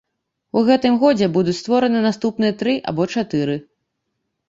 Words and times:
У 0.59 0.63
гэтым 0.69 0.97
годзе 1.03 1.27
будуць 1.37 1.55
створаны 1.61 1.99
наступныя 2.09 2.59
тры 2.65 2.77
або 2.93 3.11
чатыры. 3.13 3.63